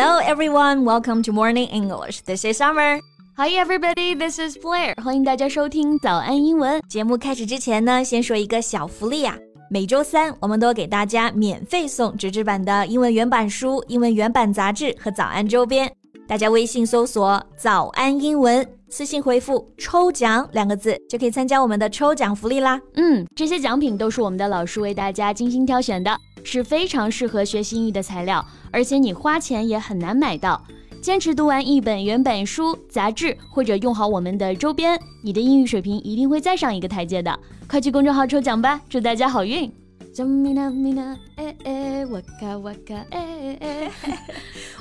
[0.00, 2.20] Hello everyone, welcome to Morning English.
[2.20, 3.00] This is Summer.
[3.36, 4.94] Hi everybody, this is Blair.
[5.02, 6.80] 欢迎大家收听早安英文。
[6.88, 9.36] 节目开始之前呢，先说一个小福利啊。
[9.68, 15.92] 每周三，我们都给大家免费送纸质版的英文原版书、英文原版杂志和早安周边。
[16.28, 22.78] 大家微信搜索“早安英文”，私信回复“抽奖”两个字，就可以参加我们的抽奖福利啦。
[22.94, 30.62] 嗯，这些奖品都是我们的老师为大家精心挑选的，是非常适合学习英语的材料，而且你花钱也很难买到。
[31.00, 37.38] 坚持读完一本原版书、杂志，或者用好我们的周边，你的英语水平一定会再上一个台阶的。
[37.68, 39.72] 快去公众号抽奖吧，祝大家好运！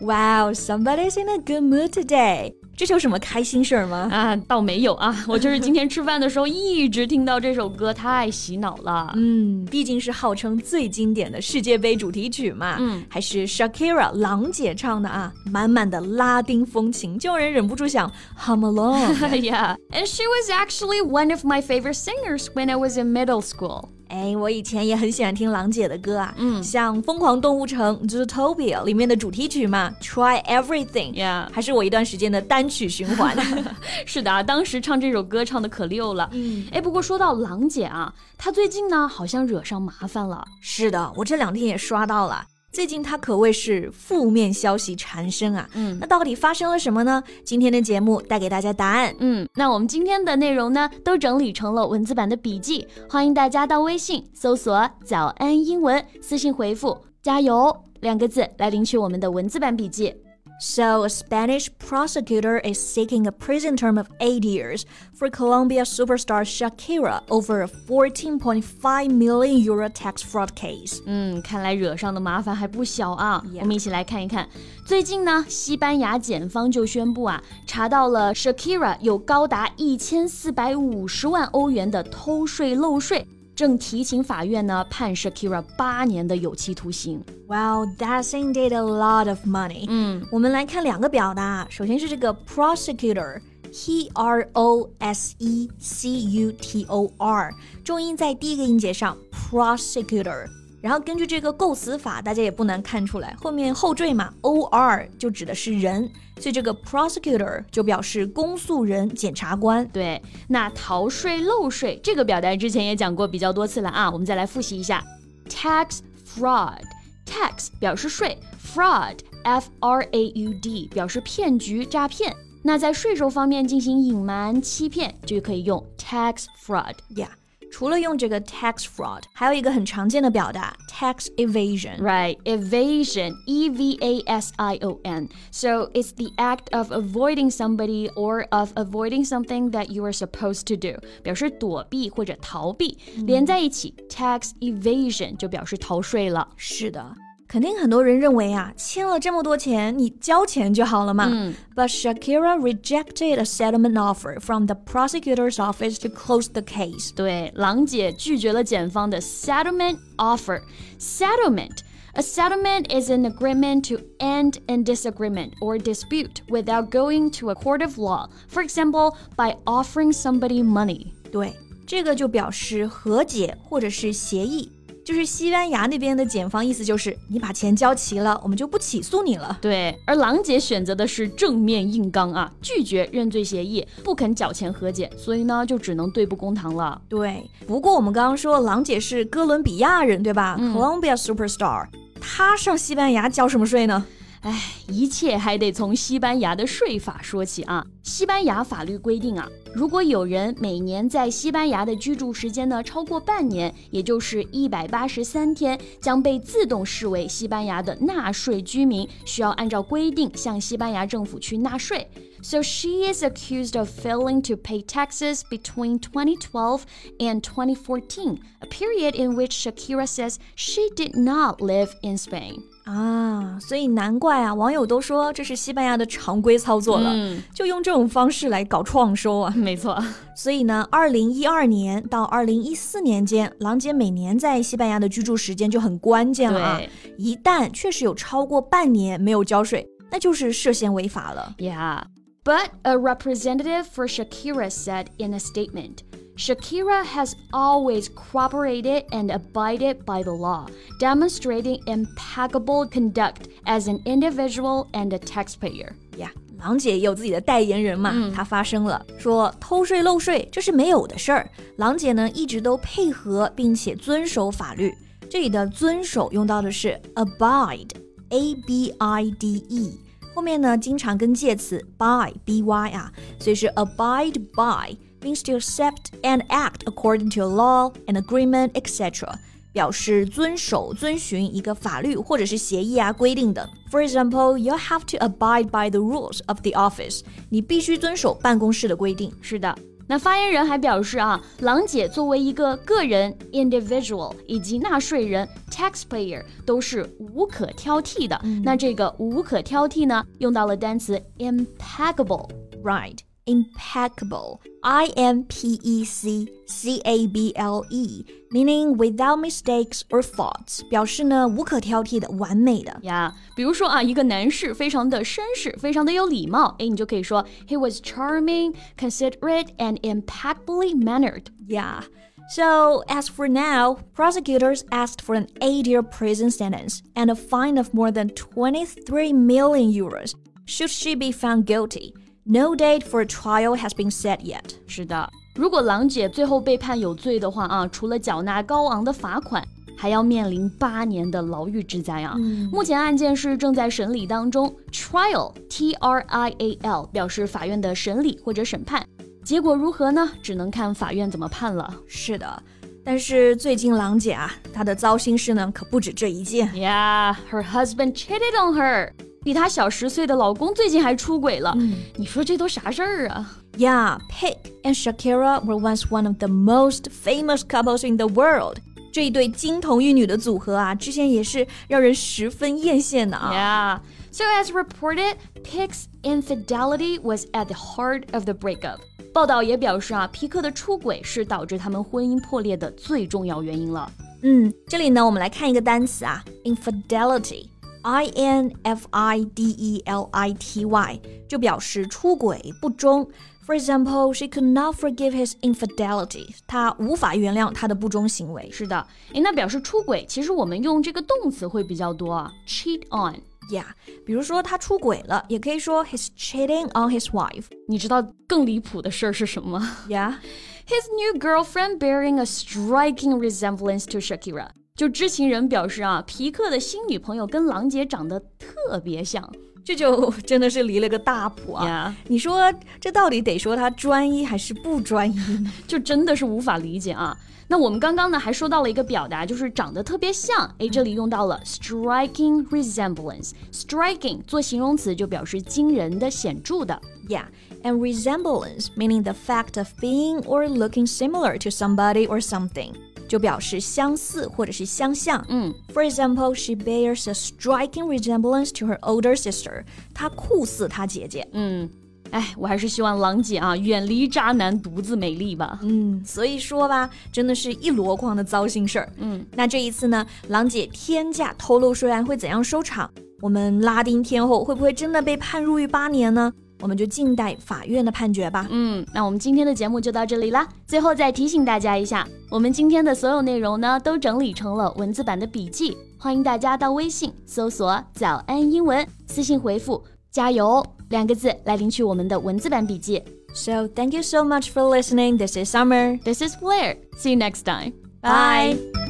[0.00, 2.54] Wow, somebody's in a good mood today.
[2.80, 4.08] 这是有什么开心事儿吗？
[4.10, 9.12] 啊，倒没有啊，我就是今天吃饭的时候一直听到这首歌，太洗脑了。
[9.16, 12.76] 嗯，毕竟是号称最经典的世界杯主题曲嘛。
[12.78, 19.14] 嗯，还是 Shakira 郎姐唱的啊，满满的拉丁风情，就让人忍不住想 hum along。
[19.42, 23.90] yeah, and she was actually one of my favorite singers when I was in middle school.
[24.10, 33.36] 哎，我以前也很喜欢听郎姐的歌啊，嗯，像《疯狂动物城》Zootopia 里面的主题曲嘛，Try Everything，yeah，还是我一段时间的单曲循环。
[34.04, 36.28] 是的啊，当时唱这首歌唱的可溜了。
[36.32, 40.44] 嗯，哎，不过说到郎姐啊，她最近呢好像惹上麻烦了。
[40.60, 42.44] 是的，我这两天也刷到了。
[42.72, 47.22] 最近它可谓是负面消息缠身啊，嗯，那到底发生了什么呢？
[47.44, 60.14] 今天的节目带给大家答案，嗯，那我们今天的内容呢，都整理成了文字版的笔记，欢迎大家到微信搜索“早安英文”，私信回复“加油”两个字来领取我们的文字版笔记。
[60.59, 67.21] So, a Spanish prosecutor is seeking a prison term of eight years for Colombia superstar Shakira
[67.29, 71.01] over a 14.5 million euro tax fraud case.
[71.05, 73.43] 嗯，看来惹上的麻烦还不小啊。
[73.47, 73.59] Yeah.
[73.61, 74.47] 我们一起来看一看。
[74.85, 83.27] 最近呢，西班牙检方就宣布啊，查到了 Shakira 有高达一千四百五十万欧元的偷税漏税。
[83.60, 87.22] 正提请法院呢判 Shakira 八年的有期徒刑。
[87.46, 89.84] Wow, that's indeed a lot of money.
[89.86, 97.52] 嗯，我们来看两个表达，首先是这个 prosecutor，P R O S E C U T O R，
[97.84, 100.46] 重音在第一个音节上，prosecutor。
[100.80, 109.86] 然后根据这个构词法，大家也不难看出来，后面后缀嘛，o r 就指的是人，所以这个 prosecutor 就表示公诉人、检察官。
[109.88, 115.04] 对，那逃税漏税这个表达之前也讲过比较多次了啊，我们再来复习一下
[115.48, 118.38] ，tax fraud，tax 表示税
[118.74, 122.34] ，fraud，f r a u d 表示骗局、诈骗。
[122.62, 126.94] 那在税收方面进行隐瞒、欺骗，就可以用 tax fraud。
[127.14, 127.39] Yeah。
[127.71, 135.27] 除了用这个 tax fraud，还有一个很常见的表达 tax evasion。Right, evasion, E V A S I O N.
[135.51, 140.67] So it's the act of avoiding somebody or of avoiding something that you are supposed
[140.67, 146.47] to do，表示躲避或者逃避，连在一起，tax evasion 就表示逃税了。
[146.55, 147.13] 是的。
[147.50, 151.28] 肯定很多人认为啊，欠了这么多钱，你交钱就好了嘛。
[151.28, 151.52] 嗯。
[151.74, 157.12] But Shakira rejected a settlement offer from the prosecutor's office to close the case。
[157.12, 160.60] 对，狼姐拒绝了检方的 settlement offer。
[161.00, 161.78] Settlement。
[162.14, 167.82] A settlement is an agreement to end a disagreement or dispute without going to a court
[167.82, 168.28] of law.
[168.48, 171.08] For example, by offering somebody money.
[171.32, 174.70] 对，这个就表示和解或者是协议。
[175.10, 179.58] 就是西班牙那边的检方意思就是你把钱交齐了，我们就不起诉你了。
[179.60, 187.02] 对，而郎姐选择的是正面硬刚啊，拒绝认罪协议，不肯缴钱和解，所以呢就只能对簿公堂了。
[187.08, 191.88] 对，不过我们刚刚说郎姐是哥伦比亚人，对吧？Colombia superstar，
[192.20, 194.06] 她上西班牙交什么税呢？
[194.41, 197.85] 哎，一切还得从西班牙的税法说起啊。
[198.03, 212.07] 西班牙法律规定啊，如果有人每年在西班牙的居住时间呢超过半年，也就是一百八十三天，将被自动视为西班牙的纳税居民，需要按照规定向西班牙政府去纳税。
[212.43, 216.81] So she is accused of failing to pay taxes between 2012
[217.17, 222.61] and 2014, a period in which Shakira says she did not live in Spain.
[222.90, 229.54] 啊，所以难怪啊，网友都说这是西班牙的常规操作了，嗯、就用这种方式来搞创收啊。
[229.56, 229.96] 没错，
[230.34, 236.80] 所以呢，二零一二年到二零一四年间，郎姐每年在西班牙的居住时间就很关键了啊。
[237.16, 241.54] 一旦确实有超过半年没有交税，那就是涉嫌违法了。
[241.58, 242.02] Yeah,
[242.42, 245.98] but a representative for Shakira said in a statement.
[246.36, 250.66] Shakira has always cooperated and abided by the law,
[250.98, 255.92] demonstrating impeccable conduct as an individual and a taxpayer.
[256.16, 256.30] Yeah.
[256.58, 261.50] 狼姐也有自己的代言人嘛，嗯、她发声了，说偷税漏税这是没有的事儿。
[261.76, 264.94] 狼姐呢一直都配合并且遵守法律。
[265.30, 269.98] 这里的遵守用到的是 abide，a b i d e，
[270.34, 274.96] 后面呢经常跟介词 by b y 啊，所以是 abide by。
[275.22, 279.34] means to accept and act according to a law, an agreement, etc.
[279.72, 283.68] 表示遵守、遵循一个法律或者是协议啊规定的。
[283.90, 287.20] For example, you have to abide by the rules of the office.
[287.50, 289.32] 你必须遵守办公室的规定。
[289.40, 289.76] 是的。
[290.08, 298.36] 那发言人还表示啊，狼姐作为一个个人 （individual） 以及纳税人 （taxpayer） 都是无可挑剔的。
[298.42, 303.18] 嗯、那这个无可挑剔呢，用到了单词 impeccable，right？
[303.49, 304.61] impeccable，right？impeccable.
[304.81, 313.33] I M P E C C A B L E, meaning without mistakes or faults，表示呢无可挑剔的、完美的呀。
[313.35, 321.45] Yeah, 比如说啊，一个男士非常的绅士，非常的有礼貌，哎，你就可以说 He was charming, considerate, and impeccably mannered.
[321.67, 322.03] Yeah.
[322.47, 327.79] So, as for now, prosecutors asked for an eight year prison sentence and a fine
[327.79, 330.35] of more than 23 million euros
[330.65, 332.13] should she be found guilty.
[332.52, 334.60] No date for a trial has been set yet.
[334.60, 334.74] yet。
[334.88, 339.64] 是的，如果狼姐最后被判有罪的话啊，除了缴纳高昂的罚款，
[339.96, 342.34] 还要面临八年的牢狱之灾啊！
[342.38, 349.06] 嗯、目前案件是正在审理当中，trial t r i a l 表示法院的审理或者审判，
[349.44, 350.28] 结果如何呢？
[350.42, 351.94] 只能看法院怎么判了。
[352.08, 352.60] 是的。
[353.04, 356.66] 但是最近狼姐啊，她的糟心事呢可不止这一件。
[356.72, 359.12] Yeah, her husband cheated on her.
[359.42, 361.74] 比她小十岁的老公最近还出轨了。
[361.78, 368.16] 嗯、你说这都啥事儿啊？Yeah, p i c k and Shakira were once one of the most famous couples in
[368.16, 368.78] the world.
[369.12, 374.02] 这一对金童玉女的组合啊，之前也是让人十分艳羡的啊。
[374.02, 374.10] Yeah.
[374.32, 378.98] So as reported, Piqué's infidelity was at the heart of the breakup.
[379.32, 384.10] 报道也表示啊，皮克的出轨是导致他们婚姻破裂的最重要原因了。
[384.42, 387.66] 嗯，这里呢，我们来看一个单词啊，infidelity。
[388.03, 393.27] I N F I D E L I T Y 就表示出轨不忠。
[393.65, 396.55] For example, she could not forgive his infidelity.
[396.67, 398.69] 她无法原谅他的不忠行为。
[398.71, 403.85] 是的，诶，那表示出轨，其实我们用这个动词会比较多啊，cheat on。Yeah，
[404.23, 407.65] 比如说他出轨了，也可以说 he's cheating on his wife。
[407.87, 409.79] 你知道更离谱的事儿是什么？
[410.07, 414.67] Yeah，his new girlfriend bearing a striking resemblance to Shakira。
[415.00, 419.50] 就知情人表示啊，皮克的新女朋友跟郎姐长得特别像，
[419.82, 422.14] 这就真的是离了个大谱啊！
[422.28, 422.70] 你说
[423.00, 425.72] 这到底得说他专一还是不专一呢？
[425.88, 427.34] 就真的是无法理解啊！
[427.66, 433.52] 那我们刚刚呢还说到了一个表达，就是长得特别像，哎，这里用到了 striking resemblance。
[433.72, 437.00] striking 做形容词就表示惊人的、显著的
[437.30, 442.90] ，yeah，and resemblance meaning the fact of being or looking similar to somebody or something。
[443.30, 445.44] 就表示相似或者是相像。
[445.48, 449.84] 嗯，For example, she bears a striking resemblance to her older sister.
[450.12, 451.46] 她酷似她姐姐。
[451.52, 451.88] 嗯，
[452.32, 455.78] 哎，我还是希望郎姐啊远离渣男，独自美丽吧。
[455.82, 459.08] 嗯，所以说吧，真的是一箩筐的糟心事儿。
[459.18, 463.08] 嗯，那这一次呢，郎姐天价偷漏税案会怎样收场？
[463.40, 466.52] 我们拉丁天后会不会真的被判入狱八年呢？
[466.80, 468.66] 我们就静待法院的判决吧。
[468.70, 470.66] 嗯，那我们今天的节目就到这里啦。
[470.86, 483.22] 最后再提醒大家一下，我们今天的所有内容呢，都整理成了文字版的笔记，欢迎大家到微信搜索“早安英文”，私信回复“加油”两个字来领取我们的文字版笔记。
[483.52, 485.36] So thank you so much for listening.
[485.36, 486.18] This is Summer.
[486.22, 486.96] This is Blair.
[487.18, 487.92] See you next time.
[488.22, 489.09] Bye.